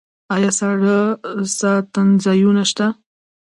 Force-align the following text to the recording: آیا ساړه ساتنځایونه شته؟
آیا 0.35 0.51
ساړه 0.59 0.97
ساتنځایونه 1.59 2.63
شته؟ 2.69 2.87